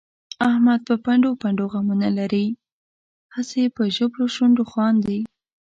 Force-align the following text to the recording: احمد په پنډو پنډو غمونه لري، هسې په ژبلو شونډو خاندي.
احمد 0.49 0.79
په 0.89 0.95
پنډو 1.05 1.31
پنډو 1.41 1.65
غمونه 1.73 2.09
لري، 2.19 2.45
هسې 3.35 3.63
په 3.75 3.83
ژبلو 3.95 4.25
شونډو 4.35 4.63
خاندي. 4.71 5.19